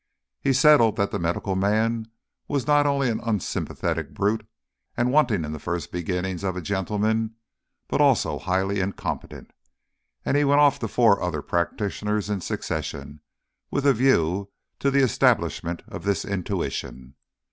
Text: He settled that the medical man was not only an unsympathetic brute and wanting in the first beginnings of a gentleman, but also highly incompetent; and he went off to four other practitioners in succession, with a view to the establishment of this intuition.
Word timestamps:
He 0.41 0.51
settled 0.51 0.95
that 0.95 1.11
the 1.11 1.19
medical 1.19 1.55
man 1.55 2.07
was 2.47 2.65
not 2.65 2.87
only 2.87 3.11
an 3.11 3.19
unsympathetic 3.19 4.15
brute 4.15 4.47
and 4.97 5.11
wanting 5.11 5.45
in 5.45 5.51
the 5.51 5.59
first 5.59 5.91
beginnings 5.91 6.43
of 6.43 6.55
a 6.57 6.61
gentleman, 6.63 7.35
but 7.87 8.01
also 8.01 8.39
highly 8.39 8.79
incompetent; 8.79 9.53
and 10.25 10.35
he 10.35 10.43
went 10.43 10.59
off 10.59 10.79
to 10.79 10.87
four 10.87 11.21
other 11.21 11.43
practitioners 11.43 12.31
in 12.31 12.41
succession, 12.41 13.21
with 13.69 13.85
a 13.85 13.93
view 13.93 14.49
to 14.79 14.89
the 14.89 15.03
establishment 15.03 15.83
of 15.87 16.03
this 16.03 16.25
intuition. 16.25 17.13